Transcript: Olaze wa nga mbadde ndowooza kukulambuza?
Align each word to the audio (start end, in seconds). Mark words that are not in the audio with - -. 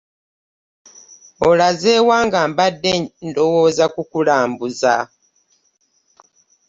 Olaze 1.47 1.93
wa 2.07 2.17
nga 2.25 2.41
mbadde 2.49 2.91
ndowooza 3.27 3.85
kukulambuza? 3.93 4.93